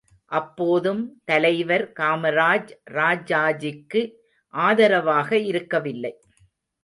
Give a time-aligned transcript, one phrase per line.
[0.31, 4.01] அப்போதும் தலைவர் காமராஜ் ராஜாஜிக்கு
[4.53, 6.13] ஆதரவாக இருக்கவில்லை.